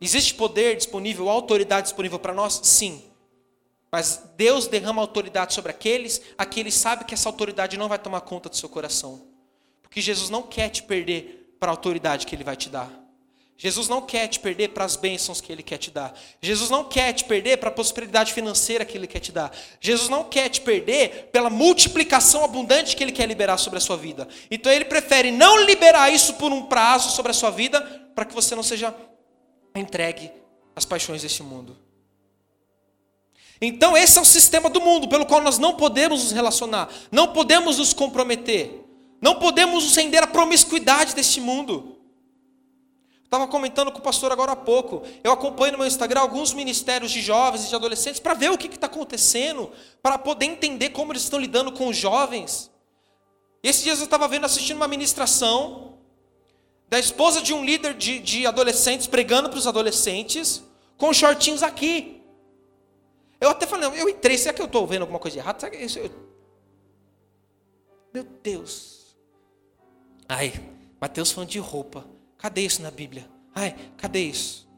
[0.00, 2.60] Existe poder disponível, autoridade disponível para nós?
[2.64, 3.09] Sim.
[3.90, 7.98] Mas Deus derrama autoridade sobre aqueles a que Ele sabe que essa autoridade não vai
[7.98, 9.26] tomar conta do seu coração.
[9.82, 12.90] Porque Jesus não quer te perder para a autoridade que Ele vai te dar.
[13.56, 16.18] Jesus não quer te perder para as bênçãos que Ele quer te dar.
[16.40, 19.54] Jesus não quer te perder para a prosperidade financeira que Ele quer te dar.
[19.78, 23.98] Jesus não quer te perder pela multiplicação abundante que Ele quer liberar sobre a sua
[23.98, 24.26] vida.
[24.50, 27.82] Então Ele prefere não liberar isso por um prazo sobre a sua vida,
[28.14, 28.94] para que você não seja
[29.74, 30.32] entregue
[30.74, 31.89] às paixões deste mundo.
[33.60, 37.28] Então esse é o sistema do mundo pelo qual nós não podemos nos relacionar, não
[37.32, 38.84] podemos nos comprometer,
[39.20, 41.96] não podemos nos render à promiscuidade deste mundo.
[43.30, 45.02] Estava comentando com o pastor agora há pouco.
[45.22, 48.58] Eu acompanho no meu Instagram alguns ministérios de jovens e de adolescentes para ver o
[48.58, 49.70] que está acontecendo,
[50.02, 52.70] para poder entender como eles estão lidando com os jovens.
[53.62, 55.98] Esses dias eu estava vendo, assistindo uma ministração
[56.88, 60.60] da esposa de um líder de, de adolescentes pregando para os adolescentes
[60.96, 62.19] com shortinhos aqui.
[63.40, 65.58] Eu até falei, eu entrei, será que eu estou vendo alguma coisa errada?
[65.58, 66.10] Será que isso, eu...
[68.12, 69.16] Meu Deus.
[70.28, 70.52] Ai,
[71.00, 72.06] Mateus falando de roupa.
[72.36, 73.28] Cadê isso na Bíblia?
[73.54, 74.69] Ai, cadê isso?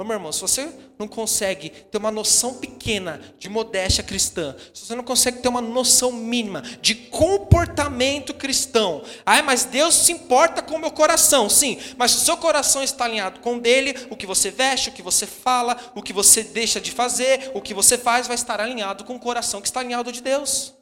[0.00, 4.86] Ô meu irmão, se você não consegue ter uma noção pequena de modéstia cristã, se
[4.86, 10.62] você não consegue ter uma noção mínima de comportamento cristão, ai, mas Deus se importa
[10.62, 13.92] com o meu coração, sim, mas se o seu coração está alinhado com o dele,
[14.08, 17.60] o que você veste, o que você fala, o que você deixa de fazer, o
[17.60, 20.77] que você faz vai estar alinhado com o coração que está alinhado de Deus.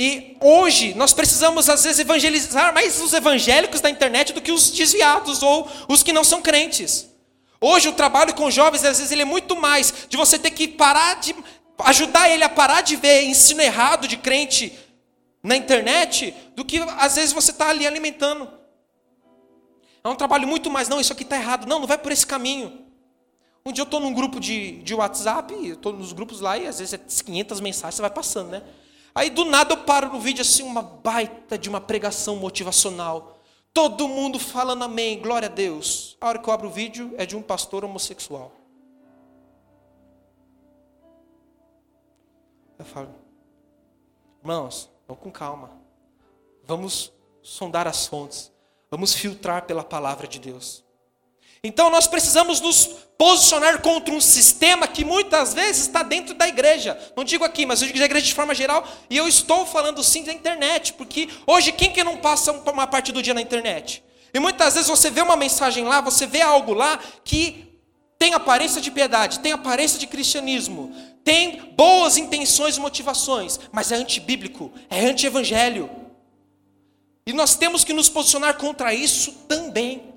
[0.00, 4.70] E hoje nós precisamos às vezes evangelizar mais os evangélicos da internet do que os
[4.70, 7.08] desviados ou os que não são crentes.
[7.60, 10.68] Hoje o trabalho com jovens às vezes ele é muito mais de você ter que
[10.68, 11.34] parar de
[11.78, 14.72] ajudar ele a parar de ver ensino errado de crente
[15.42, 18.48] na internet do que às vezes você está ali alimentando.
[20.04, 21.66] É um trabalho muito mais, não, isso aqui está errado.
[21.66, 22.86] Não, não vai por esse caminho.
[23.66, 26.78] Um dia eu estou num grupo de, de WhatsApp, estou nos grupos lá e às
[26.78, 28.62] vezes é 500 mensagens, você vai passando, né?
[29.18, 33.36] Aí do nada eu paro no vídeo assim, uma baita de uma pregação motivacional.
[33.74, 36.16] Todo mundo falando amém, glória a Deus.
[36.20, 38.52] A hora que eu abro o vídeo é de um pastor homossexual.
[42.78, 43.12] Eu falo,
[44.40, 45.72] irmãos, vamos com calma.
[46.62, 48.52] Vamos sondar as fontes.
[48.88, 50.84] Vamos filtrar pela palavra de Deus.
[51.62, 52.86] Então nós precisamos nos
[53.18, 56.96] posicionar contra um sistema que muitas vezes está dentro da igreja.
[57.16, 58.86] Não digo aqui, mas eu digo da igreja de forma geral.
[59.10, 63.10] E eu estou falando sim da internet, porque hoje quem que não passa uma parte
[63.10, 64.04] do dia na internet?
[64.32, 67.66] E muitas vezes você vê uma mensagem lá, você vê algo lá que
[68.18, 70.94] tem aparência de piedade, tem aparência de cristianismo,
[71.24, 75.88] tem boas intenções e motivações, mas é antibíblico, é anti-evangelho.
[77.26, 80.14] E nós temos que nos posicionar contra isso também,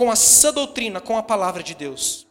[0.00, 2.26] com a sã doutrina, com a palavra de Deus.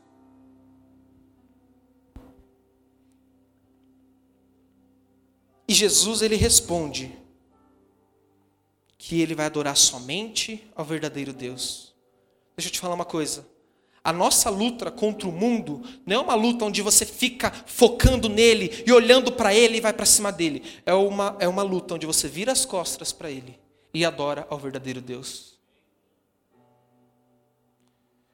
[5.68, 7.16] E Jesus ele responde
[8.98, 11.94] que ele vai adorar somente ao verdadeiro Deus.
[12.58, 13.48] Deixa eu te falar uma coisa.
[14.04, 18.84] A nossa luta contra o mundo não é uma luta onde você fica focando nele
[18.84, 20.64] e olhando para ele e vai para cima dele.
[20.88, 23.60] É uma, é uma luta onde você vira as costas para ele
[23.94, 25.59] e adora ao verdadeiro Deus.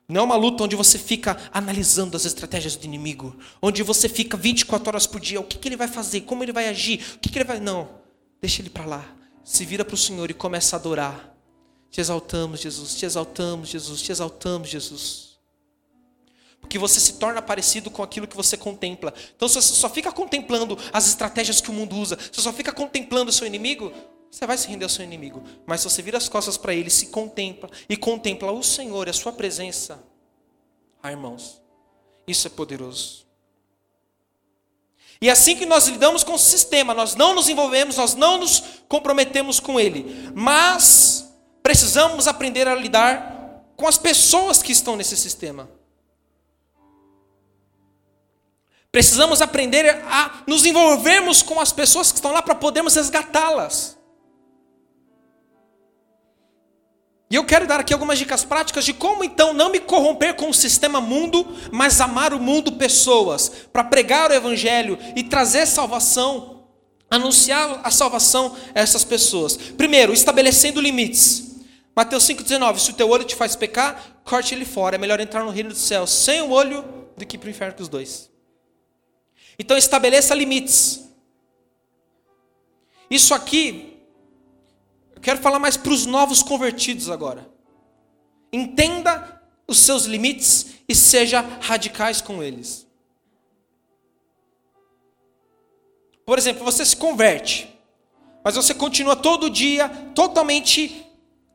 [0.07, 4.37] Não é uma luta onde você fica analisando as estratégias do inimigo, onde você fica
[4.37, 7.19] 24 horas por dia, o que, que ele vai fazer, como ele vai agir, o
[7.19, 7.59] que, que ele vai.
[7.59, 7.89] Não,
[8.41, 9.15] deixa ele para lá
[9.45, 11.31] se vira para o Senhor e começa a adorar.
[11.91, 15.39] Te exaltamos, Jesus, te exaltamos, Jesus, te exaltamos, Jesus.
[16.59, 19.13] Porque você se torna parecido com aquilo que você contempla.
[19.35, 22.51] Então, se você só fica contemplando as estratégias que o mundo usa, se você só
[22.51, 23.93] fica contemplando o seu inimigo,
[24.35, 25.41] você vai se render ao seu inimigo.
[25.65, 29.09] Mas se você vira as costas para ele, se contempla e contempla o Senhor e
[29.09, 30.03] a sua presença,
[31.01, 31.61] ah, irmãos,
[32.27, 33.25] isso é poderoso.
[35.21, 38.61] E assim que nós lidamos com o sistema, nós não nos envolvemos, nós não nos
[38.89, 40.29] comprometemos com ele.
[40.35, 45.69] Mas precisamos aprender a lidar com as pessoas que estão nesse sistema.
[48.91, 53.94] Precisamos aprender a nos envolvermos com as pessoas que estão lá para podermos resgatá-las.
[57.35, 60.49] E eu quero dar aqui algumas dicas práticas de como então não me corromper com
[60.49, 66.63] o sistema mundo, mas amar o mundo pessoas, para pregar o evangelho e trazer salvação,
[67.11, 69.57] anunciar a salvação a essas pessoas.
[69.57, 71.57] Primeiro, estabelecendo limites.
[71.93, 74.95] Mateus 5,19: Se o teu olho te faz pecar, corte ele fora.
[74.95, 76.85] É melhor entrar no reino dos céus sem o olho
[77.17, 78.31] do que para o inferno com os dois.
[79.59, 81.01] Então estabeleça limites.
[83.11, 83.84] Isso aqui
[85.21, 87.49] quero falar mais para os novos convertidos agora.
[88.51, 92.85] Entenda os seus limites e seja radicais com eles.
[96.25, 97.69] Por exemplo, você se converte,
[98.43, 101.05] mas você continua todo dia totalmente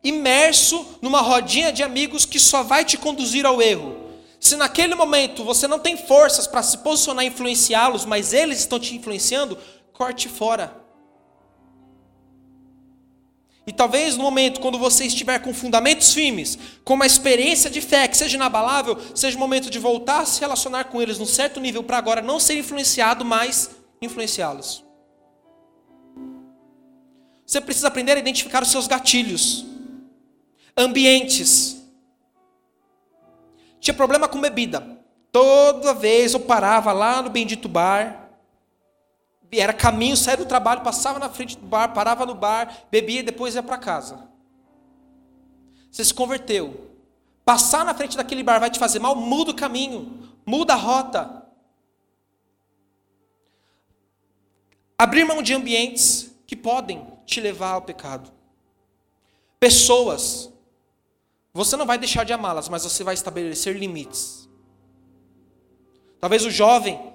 [0.02, 4.10] imerso numa rodinha de amigos que só vai te conduzir ao erro.
[4.38, 8.78] Se naquele momento você não tem forças para se posicionar e influenciá-los, mas eles estão
[8.78, 9.58] te influenciando,
[9.92, 10.74] corte fora.
[13.66, 18.08] E talvez no momento quando você estiver com fundamentos firmes, com uma experiência de fé
[18.08, 21.60] que seja inabalável, seja o momento de voltar a se relacionar com eles num certo
[21.60, 23.70] nível para agora não ser influenciado, mas
[24.00, 24.84] influenciá-los.
[27.44, 29.66] Você precisa aprender a identificar os seus gatilhos,
[30.76, 31.76] ambientes.
[33.80, 34.98] Tinha problema com bebida.
[35.32, 38.29] Toda vez eu parava lá no bendito bar,
[39.58, 43.24] era caminho, saía do trabalho, passava na frente do bar, parava no bar, bebia e
[43.24, 44.28] depois ia para casa.
[45.90, 46.88] Você se converteu.
[47.44, 51.44] Passar na frente daquele bar vai te fazer mal, muda o caminho, muda a rota.
[54.96, 58.30] Abrir mão de ambientes que podem te levar ao pecado.
[59.58, 60.52] Pessoas.
[61.52, 64.48] Você não vai deixar de amá-las, mas você vai estabelecer limites.
[66.20, 67.09] Talvez o jovem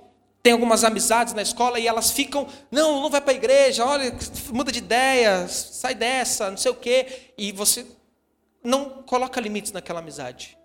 [0.45, 4.15] tem algumas amizades na escola e elas ficam, não, não vai para a igreja, olha,
[4.53, 7.83] muda de ideia, sai dessa, não sei o quê, e você
[8.63, 10.55] não coloca limites naquela amizade.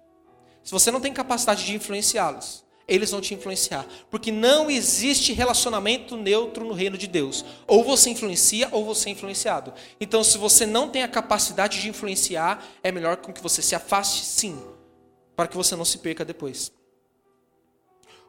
[0.63, 6.15] Se você não tem capacidade de influenciá-los, eles vão te influenciar, porque não existe relacionamento
[6.15, 7.43] neutro no reino de Deus.
[7.67, 9.73] Ou você influencia ou você é influenciado.
[9.99, 13.75] Então, se você não tem a capacidade de influenciar, é melhor com que você se
[13.75, 14.63] afaste, sim,
[15.35, 16.71] para que você não se perca depois.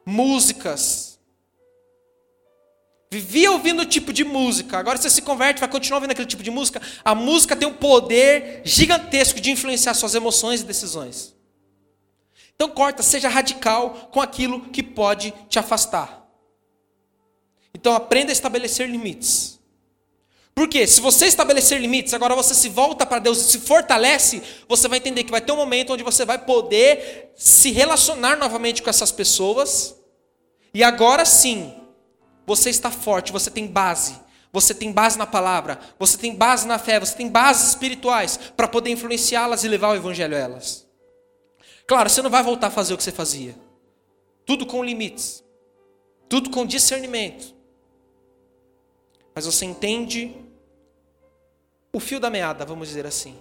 [0.06, 1.11] Músicas
[3.12, 6.42] Vivia ouvindo o tipo de música, agora você se converte, vai continuar ouvindo aquele tipo
[6.42, 6.80] de música.
[7.04, 11.34] A música tem um poder gigantesco de influenciar suas emoções e decisões.
[12.54, 16.26] Então corta, seja radical com aquilo que pode te afastar.
[17.74, 19.60] Então aprenda a estabelecer limites.
[20.54, 24.88] Porque se você estabelecer limites, agora você se volta para Deus e se fortalece, você
[24.88, 28.88] vai entender que vai ter um momento onde você vai poder se relacionar novamente com
[28.88, 29.94] essas pessoas.
[30.72, 31.81] E agora sim,
[32.46, 34.20] você está forte, você tem base.
[34.52, 38.68] Você tem base na palavra, você tem base na fé, você tem bases espirituais para
[38.68, 40.86] poder influenciá-las e levar o evangelho a elas.
[41.86, 43.56] Claro, você não vai voltar a fazer o que você fazia.
[44.44, 45.42] Tudo com limites.
[46.28, 47.54] Tudo com discernimento.
[49.34, 50.36] Mas você entende
[51.90, 53.40] o fio da meada, vamos dizer assim.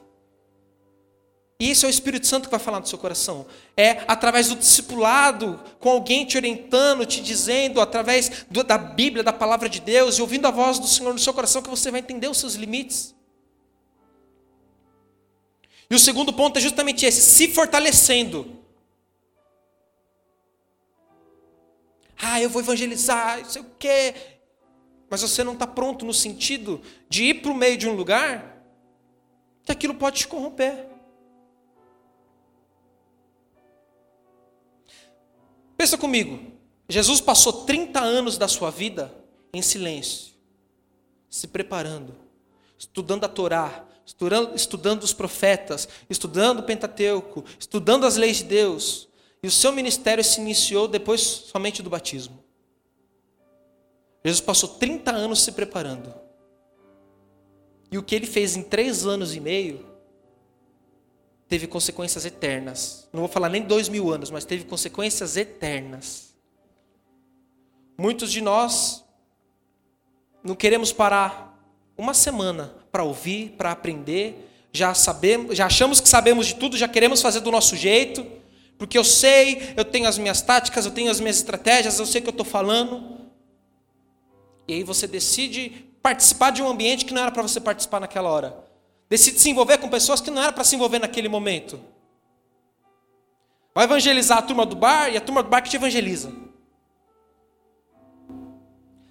[1.62, 3.45] E isso é o Espírito Santo que vai falar no seu coração.
[3.78, 9.32] É através do discipulado, com alguém te orientando, te dizendo, através do, da Bíblia, da
[9.32, 12.00] palavra de Deus, e ouvindo a voz do Senhor no seu coração, que você vai
[12.00, 13.13] entender os seus limites.
[15.88, 18.58] E o segundo ponto é justamente esse: se fortalecendo.
[22.19, 24.15] Ah, eu vou evangelizar, não sei o quê.
[25.12, 28.63] Mas você não está pronto no sentido de ir para o meio de um lugar
[29.63, 30.89] que aquilo pode te corromper.
[35.82, 36.39] Pensa comigo.
[36.88, 39.12] Jesus passou 30 anos da sua vida
[39.52, 40.36] em silêncio,
[41.28, 42.15] se preparando,
[42.78, 49.10] estudando a Torá, estudando, estudando os profetas, estudando o Pentateuco, estudando as leis de Deus.
[49.41, 52.44] E o seu ministério se iniciou depois somente do batismo.
[54.24, 56.13] Jesus passou 30 anos se preparando.
[57.91, 59.90] E o que ele fez em três anos e meio
[61.52, 63.10] teve consequências eternas.
[63.12, 66.34] Não vou falar nem dois mil anos, mas teve consequências eternas.
[67.98, 69.04] Muitos de nós
[70.42, 71.62] não queremos parar
[71.98, 74.50] uma semana para ouvir, para aprender.
[74.72, 78.26] Já sabemos, já achamos que sabemos de tudo, já queremos fazer do nosso jeito,
[78.78, 82.22] porque eu sei, eu tenho as minhas táticas, eu tenho as minhas estratégias, eu sei
[82.22, 83.28] o que eu estou falando.
[84.70, 88.30] E aí você decide participar de um ambiente que não era para você participar naquela
[88.30, 88.71] hora.
[89.12, 91.78] Decide se envolver com pessoas que não era para se envolver naquele momento.
[93.76, 96.32] Vai evangelizar a turma do bar e a turma do bar que te evangeliza.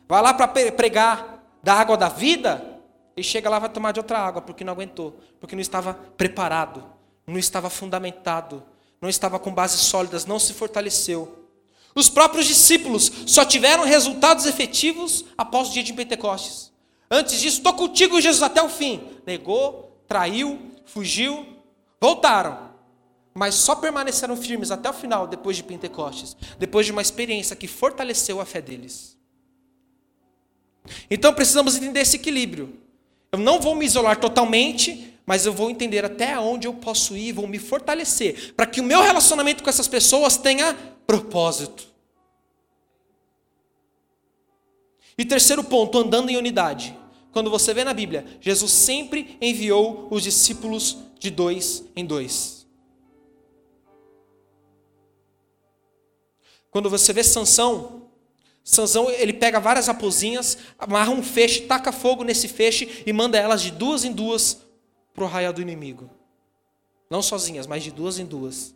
[0.09, 2.81] Vai lá para pregar da água da vida
[3.15, 6.83] e chega lá vai tomar de outra água porque não aguentou, porque não estava preparado,
[7.27, 8.63] não estava fundamentado,
[9.03, 11.47] não estava com bases sólidas, não se fortaleceu.
[11.95, 16.73] Os próprios discípulos só tiveram resultados efetivos após o dia de Pentecostes.
[17.11, 19.07] Antes disso, estou contigo, Jesus, até o fim.
[19.27, 21.47] Negou, traiu, fugiu,
[22.01, 22.69] voltaram.
[23.33, 27.69] Mas só permaneceram firmes até o final, depois de Pentecostes, depois de uma experiência que
[27.69, 29.17] fortaleceu a fé deles.
[31.09, 32.77] Então precisamos entender esse equilíbrio.
[33.31, 37.31] Eu não vou me isolar totalmente, mas eu vou entender até onde eu posso ir,
[37.31, 40.75] vou me fortalecer, para que o meu relacionamento com essas pessoas tenha
[41.07, 41.87] propósito.
[45.17, 46.99] E terceiro ponto, andando em unidade.
[47.33, 52.67] Quando você vê na Bíblia, Jesus sempre enviou os discípulos de dois em dois.
[56.71, 58.09] Quando você vê Sansão,
[58.63, 63.63] Sansão, ele pega várias raposinhas, amarra um feixe, taca fogo nesse feixe e manda elas
[63.63, 64.59] de duas em duas
[65.13, 66.09] para o arraial do inimigo.
[67.09, 68.75] Não sozinhas, mas de duas em duas.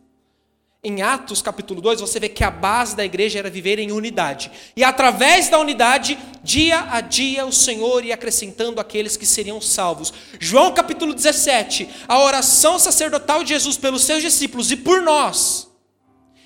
[0.87, 4.51] Em Atos capítulo 2, você vê que a base da igreja era viver em unidade.
[4.75, 10.13] E através da unidade, dia a dia, o Senhor ia acrescentando aqueles que seriam salvos.
[10.39, 15.67] João capítulo 17, a oração sacerdotal de Jesus pelos seus discípulos e por nós.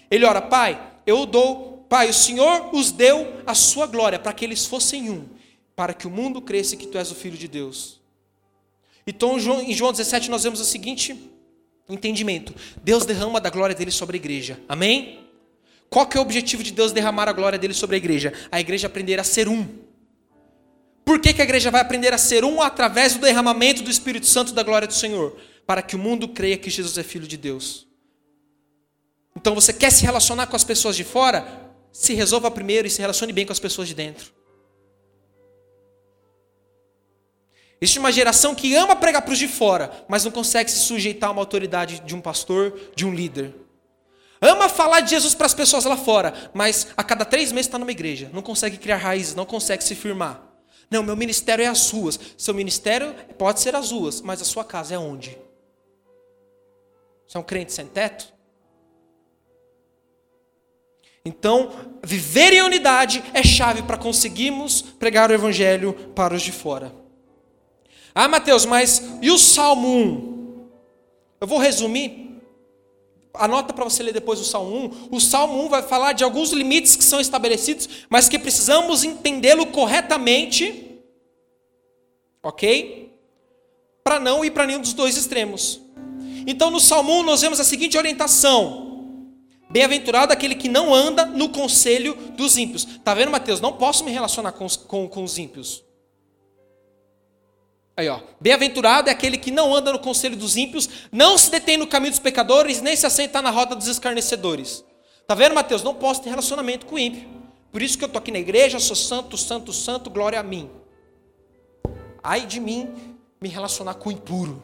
[0.09, 4.45] Ele ora, Pai, eu dou Pai, o Senhor os deu a sua glória para que
[4.45, 5.27] eles fossem um,
[5.75, 7.99] para que o mundo cresça que tu és o Filho de Deus.
[9.05, 11.29] Então, em João 17, nós vemos o seguinte
[11.89, 14.59] entendimento: Deus derrama da glória dele sobre a igreja.
[14.67, 15.27] Amém?
[15.89, 18.33] Qual que é o objetivo de Deus derramar a glória dele sobre a igreja?
[18.51, 19.67] A igreja aprender a ser um.
[21.03, 24.27] Por que, que a igreja vai aprender a ser um através do derramamento do Espírito
[24.27, 25.35] Santo da glória do Senhor?
[25.65, 27.87] Para que o mundo creia que Jesus é Filho de Deus.
[29.35, 31.69] Então você quer se relacionar com as pessoas de fora?
[31.91, 34.31] se resolva primeiro e se relacione bem com as pessoas de dentro.
[37.81, 41.29] Existe uma geração que ama pregar para os de fora, mas não consegue se sujeitar
[41.29, 43.55] a uma autoridade de um pastor, de um líder.
[44.41, 47.77] Ama falar de Jesus para as pessoas lá fora, mas a cada três meses está
[47.77, 48.29] numa igreja.
[48.33, 50.41] Não consegue criar raízes, não consegue se firmar.
[50.89, 52.19] Não, meu ministério é as ruas.
[52.37, 55.37] Seu ministério pode ser as ruas, mas a sua casa é onde?
[57.27, 58.33] Você é um crente sem teto?
[61.23, 61.71] Então,
[62.03, 66.98] viver em unidade é chave para conseguirmos pregar o evangelho para os de fora.
[68.13, 70.69] Ah, Mateus, mas e o Salmo 1?
[71.41, 72.41] Eu vou resumir.
[73.33, 74.75] Anota para você ler depois o Salmo
[75.11, 75.15] 1.
[75.15, 79.67] O Salmo 1 vai falar de alguns limites que são estabelecidos, mas que precisamos entendê-lo
[79.67, 80.99] corretamente.
[82.43, 83.13] Ok?
[84.03, 85.79] Para não ir para nenhum dos dois extremos.
[86.47, 88.89] Então, no Salmo 1, nós vemos a seguinte orientação
[89.71, 92.87] Bem-aventurado aquele que não anda no conselho dos ímpios.
[92.87, 93.61] Está vendo, Mateus?
[93.61, 95.83] Não posso me relacionar com os, com, com os ímpios.
[97.99, 98.21] Aí, ó.
[98.39, 102.11] Bem-aventurado é aquele que não anda no conselho dos ímpios, não se detém no caminho
[102.11, 104.85] dos pecadores, nem se assenta na roda dos escarnecedores.
[105.19, 105.83] Está vendo, Mateus?
[105.83, 107.27] Não posso ter relacionamento com o ímpio.
[107.69, 110.69] Por isso que eu estou aqui na igreja, sou santo, santo, santo, glória a mim.
[112.23, 112.87] Ai de mim
[113.41, 114.63] me relacionar com o impuro.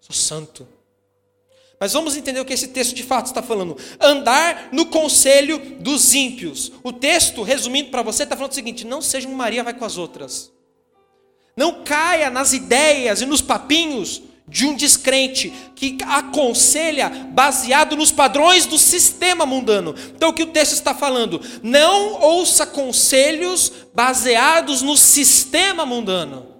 [0.00, 0.66] Sou santo.
[1.78, 3.76] Mas vamos entender o que esse texto de fato está falando.
[4.00, 6.72] Andar no conselho dos ímpios.
[6.82, 9.84] O texto, resumindo para você, está falando o seguinte: não seja um Maria vai com
[9.84, 10.52] as outras.
[11.56, 18.66] Não caia nas ideias e nos papinhos de um descrente que aconselha baseado nos padrões
[18.66, 19.94] do sistema mundano.
[20.14, 21.40] Então o que o texto está falando?
[21.62, 26.54] Não ouça conselhos baseados no sistema mundano.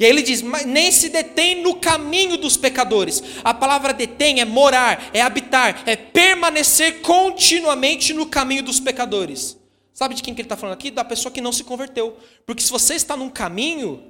[0.00, 3.22] E aí ele diz: nem se detém no caminho dos pecadores.
[3.42, 9.58] A palavra detém é morar, é habitar, é permanecer continuamente no caminho dos pecadores.
[9.98, 10.92] Sabe de quem que ele está falando aqui?
[10.92, 12.16] Da pessoa que não se converteu.
[12.46, 14.00] Porque se você está num caminho,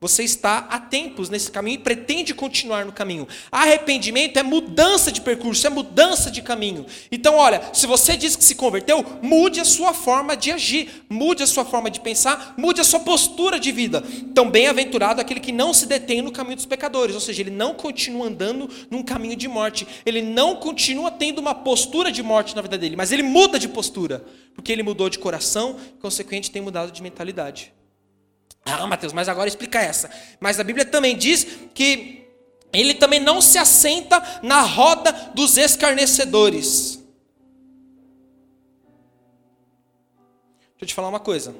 [0.00, 3.26] você está há tempos nesse caminho e pretende continuar no caminho.
[3.50, 6.86] Arrependimento é mudança de percurso, é mudança de caminho.
[7.10, 11.42] Então, olha, se você diz que se converteu, mude a sua forma de agir, mude
[11.42, 14.04] a sua forma de pensar, mude a sua postura de vida.
[14.20, 17.74] Então, bem-aventurado aquele que não se detém no caminho dos pecadores, ou seja, ele não
[17.74, 22.62] continua andando num caminho de morte, ele não continua tendo uma postura de morte na
[22.62, 24.24] vida dele, mas ele muda de postura,
[24.54, 27.77] porque ele mudou de coração, consequente, tem mudado de mentalidade.
[28.68, 30.10] Ah, Mateus, mas agora explica essa.
[30.38, 32.26] Mas a Bíblia também diz que
[32.72, 36.96] ele também não se assenta na roda dos escarnecedores.
[40.78, 41.54] Deixa eu te falar uma coisa.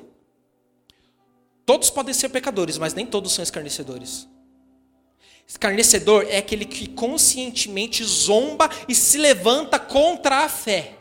[1.64, 4.28] Todos podem ser pecadores, mas nem todos são escarnecedores.
[5.46, 10.97] Escarnecedor é aquele que conscientemente zomba e se levanta contra a fé.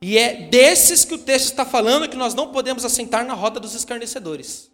[0.00, 3.58] E é desses que o texto está falando que nós não podemos assentar na roda
[3.58, 4.70] dos escarnecedores.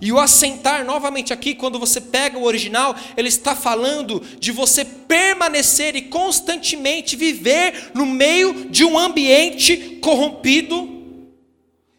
[0.00, 4.84] E o assentar, novamente aqui, quando você pega o original, ele está falando de você
[4.84, 10.96] permanecer e constantemente viver no meio de um ambiente corrompido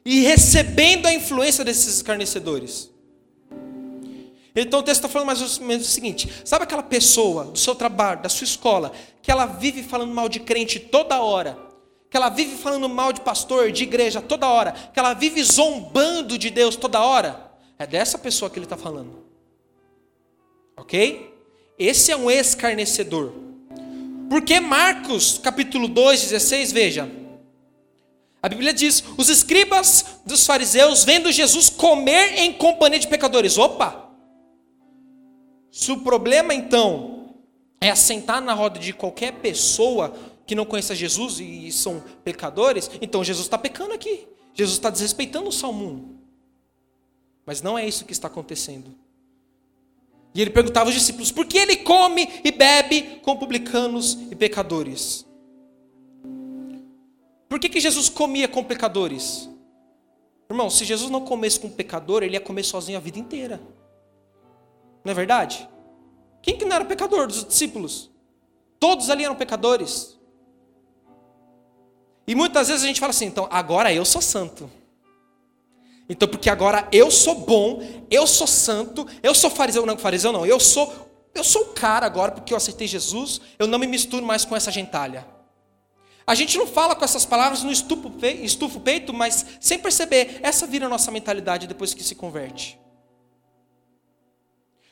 [0.05, 2.88] e recebendo a influência desses escarnecedores.
[4.55, 7.75] Então o texto está falando mais ou menos o seguinte: sabe aquela pessoa do seu
[7.75, 8.91] trabalho, da sua escola,
[9.21, 11.57] que ela vive falando mal de crente toda hora,
[12.09, 16.37] que ela vive falando mal de pastor, de igreja toda hora, que ela vive zombando
[16.37, 17.51] de Deus toda hora?
[17.77, 19.23] É dessa pessoa que ele está falando.
[20.75, 21.33] Ok?
[21.77, 23.31] Esse é um escarnecedor.
[24.29, 27.09] Porque Marcos, capítulo 2, 16, veja.
[28.41, 33.57] A Bíblia diz: os escribas dos fariseus, vendo Jesus comer em companhia de pecadores.
[33.57, 34.08] Opa!
[35.79, 37.35] Se o problema então
[37.79, 40.13] é assentar na roda de qualquer pessoa
[40.45, 44.27] que não conheça Jesus e são pecadores, então Jesus está pecando aqui.
[44.53, 46.17] Jesus está desrespeitando o Salmo 1.
[47.45, 48.93] Mas não é isso que está acontecendo.
[50.35, 55.25] E ele perguntava aos discípulos: por que ele come e bebe com publicanos e pecadores?
[57.47, 59.49] Por que, que Jesus comia com pecadores?
[60.49, 63.61] Irmão, se Jesus não comesse com pecador, ele ia comer sozinho a vida inteira.
[65.03, 65.67] Não é verdade?
[66.41, 68.09] Quem que não era pecador dos discípulos?
[68.79, 70.17] Todos ali eram pecadores.
[72.27, 74.69] E muitas vezes a gente fala assim, então agora eu sou santo.
[76.07, 80.45] Então, porque agora eu sou bom, eu sou santo, eu sou fariseu, não, fariseu não,
[80.45, 80.91] eu sou,
[81.35, 84.55] eu sou o cara agora porque eu aceitei Jesus, eu não me misturo mais com
[84.55, 85.25] essa gentalha.
[86.25, 90.67] A gente não fala com essas palavras no estufa o peito, mas sem perceber, essa
[90.67, 92.79] vira a nossa mentalidade depois que se converte.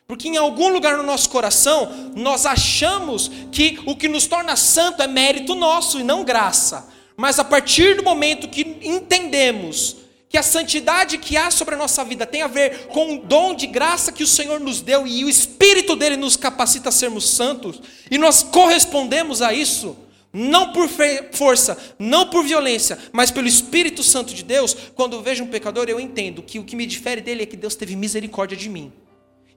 [0.07, 5.01] Porque em algum lugar no nosso coração, nós achamos que o que nos torna santo
[5.01, 6.87] é mérito nosso e não graça.
[7.17, 9.97] Mas a partir do momento que entendemos
[10.29, 13.53] que a santidade que há sobre a nossa vida tem a ver com o dom
[13.53, 17.29] de graça que o Senhor nos deu e o Espírito dele nos capacita a sermos
[17.29, 19.97] santos, e nós correspondemos a isso,
[20.31, 20.89] não por
[21.33, 25.85] força, não por violência, mas pelo Espírito Santo de Deus, quando eu vejo um pecador,
[25.89, 28.91] eu entendo que o que me difere dele é que Deus teve misericórdia de mim.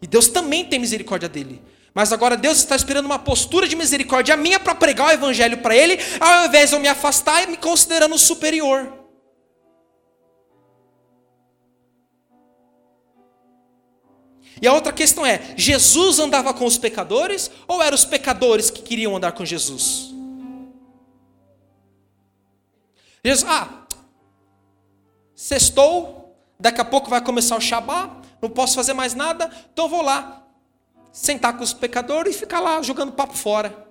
[0.02, 1.62] E Deus também tem misericórdia dele.
[1.92, 5.74] Mas agora Deus está esperando uma postura de misericórdia minha para pregar o evangelho para
[5.74, 9.00] ele, ao invés de eu me afastar e me considerando superior.
[14.62, 18.82] E a outra questão é: Jesus andava com os pecadores ou eram os pecadores que
[18.82, 20.10] queriam andar com Jesus?
[23.24, 23.86] Jesus, ah,
[25.34, 30.02] sextou, daqui a pouco vai começar o Shabat, não posso fazer mais nada, então vou
[30.02, 30.46] lá
[31.12, 33.88] sentar com os pecadores e ficar lá jogando papo fora.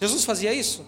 [0.00, 0.86] Jesus fazia isso?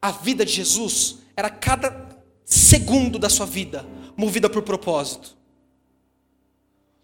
[0.00, 2.08] A vida de Jesus era cada
[2.44, 5.36] segundo da sua vida movida por propósito.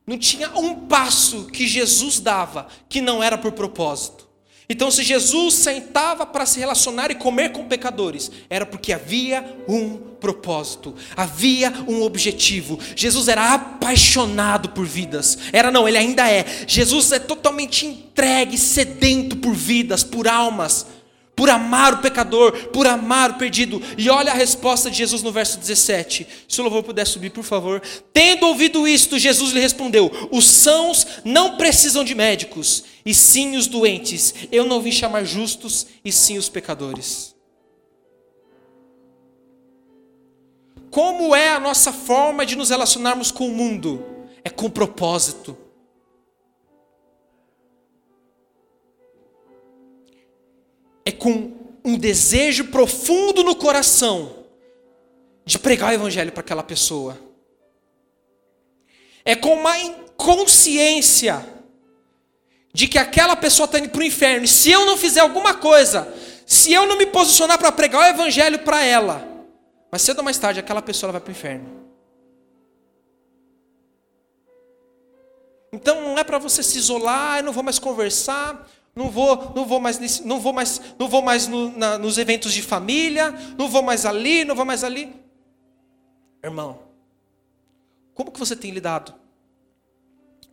[0.07, 4.28] Não tinha um passo que Jesus dava que não era por propósito.
[4.71, 9.97] Então, se Jesus sentava para se relacionar e comer com pecadores, era porque havia um
[9.97, 12.79] propósito, havia um objetivo.
[12.95, 15.39] Jesus era apaixonado por vidas.
[15.55, 16.45] Era não, ele ainda é.
[16.67, 20.87] Jesus é totalmente entregue, sedento por vidas, por almas.
[21.39, 23.81] Por amar o pecador, por amar o perdido.
[23.97, 26.27] E olha a resposta de Jesus no verso 17.
[26.49, 27.81] Se o louvor puder subir, por favor.
[28.13, 33.69] Tendo ouvido isto, Jesus lhe respondeu: Os sãos não precisam de médicos, e sim os
[33.69, 34.35] doentes.
[34.51, 37.37] Eu não vim chamar justos, e sim os pecadores.
[40.91, 44.05] Como é a nossa forma de nos relacionarmos com o mundo?
[44.43, 45.57] É com propósito.
[51.09, 54.45] É com um desejo profundo no coração
[55.43, 57.19] de pregar o evangelho para aquela pessoa.
[59.25, 59.73] É com uma
[60.19, 61.43] consciência
[62.75, 64.45] de que aquela pessoa está indo para o inferno.
[64.45, 66.13] E se eu não fizer alguma coisa,
[66.45, 69.27] se eu não me posicionar para pregar o evangelho para ela,
[69.91, 71.89] mas cedo ou mais tarde aquela pessoa vai para o inferno.
[75.73, 78.69] Então não é para você se isolar, eu não vou mais conversar,
[78.99, 82.53] não vou, não vou mais, não vou mais, não vou mais no, na, nos eventos
[82.53, 85.15] de família, não vou mais ali, não vou mais ali.
[86.43, 86.81] Irmão,
[88.13, 89.15] como que você tem lidado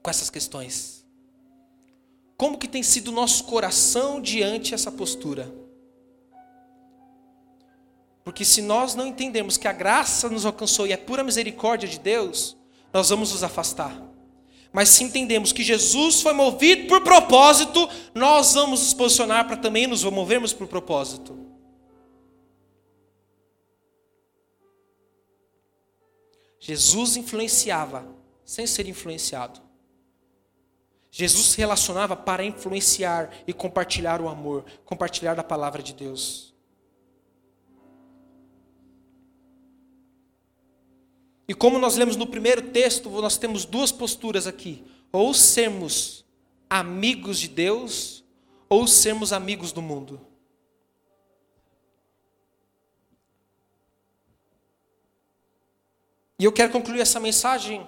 [0.03, 1.03] com essas questões?
[2.37, 5.51] Como que tem sido o nosso coração diante essa postura?
[8.23, 11.97] Porque se nós não entendemos que a graça nos alcançou e é pura misericórdia de
[11.97, 12.55] Deus,
[12.93, 13.99] nós vamos nos afastar.
[14.75, 19.87] Mas se entendemos que Jesus foi movido por propósito, nós vamos nos posicionar para também
[19.87, 21.39] nos movermos por propósito.
[26.59, 28.05] Jesus influenciava
[28.43, 29.61] sem ser influenciado.
[31.09, 36.53] Jesus se relacionava para influenciar e compartilhar o amor, compartilhar a palavra de Deus.
[41.47, 46.25] E como nós lemos no primeiro texto, nós temos duas posturas aqui: ou sermos
[46.69, 48.23] amigos de Deus,
[48.67, 50.19] ou sermos amigos do mundo.
[56.37, 57.87] E eu quero concluir essa mensagem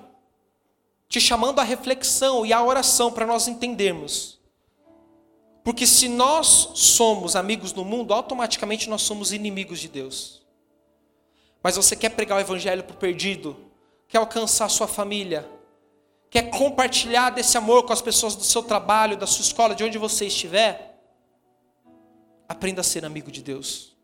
[1.10, 4.40] te chamando à reflexão e à oração para nós entendermos.
[5.64, 10.47] Porque se nós somos amigos do mundo, automaticamente nós somos inimigos de Deus
[11.68, 13.58] mas você quer pregar o evangelho para o perdido,
[14.08, 15.46] quer alcançar a sua família,
[16.30, 19.98] quer compartilhar desse amor com as pessoas do seu trabalho, da sua escola, de onde
[19.98, 20.98] você estiver,
[22.48, 23.98] aprenda a ser amigo de Deus.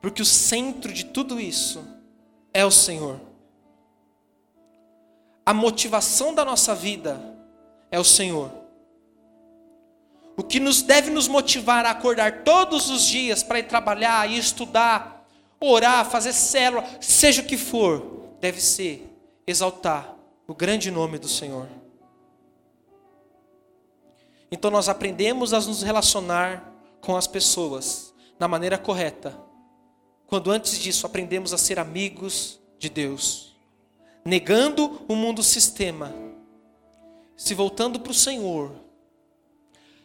[0.00, 1.86] Porque o centro de tudo isso
[2.54, 3.20] é o Senhor.
[5.44, 7.20] A motivação da nossa vida
[7.90, 8.50] é o Senhor.
[10.38, 14.38] O que nos deve nos motivar a acordar todos os dias para ir trabalhar e
[14.38, 15.19] estudar,
[15.60, 19.06] orar, fazer célula, seja o que for, deve ser
[19.46, 20.16] exaltar
[20.48, 21.68] o grande nome do Senhor.
[24.50, 29.38] Então nós aprendemos a nos relacionar com as pessoas na maneira correta,
[30.26, 33.54] quando antes disso aprendemos a ser amigos de Deus,
[34.24, 36.14] negando o mundo sistema,
[37.36, 38.72] se voltando para o Senhor,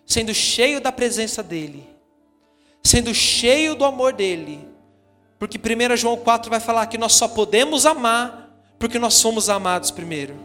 [0.05, 1.87] sendo cheio da presença dEle,
[2.83, 4.74] sendo cheio do amor dEle,
[5.47, 9.91] porque 1 João 4 vai falar que nós só podemos amar porque nós somos amados
[9.91, 10.35] primeiro.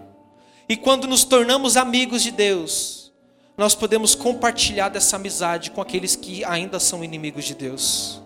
[0.69, 3.11] E quando nos tornamos amigos de Deus,
[3.57, 8.21] nós podemos compartilhar dessa amizade com aqueles que ainda são inimigos de Deus.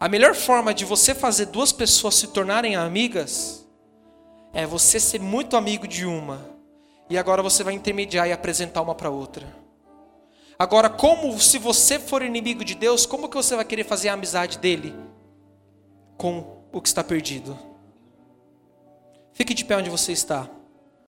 [0.00, 3.64] A melhor forma de você fazer duas pessoas se tornarem amigas
[4.52, 6.44] é você ser muito amigo de uma
[7.08, 9.61] e agora você vai intermediar e apresentar uma para outra.
[10.62, 14.12] Agora, como se você for inimigo de Deus, como que você vai querer fazer a
[14.12, 14.94] amizade dele
[16.16, 17.58] com o que está perdido?
[19.32, 20.48] Fique de pé onde você está.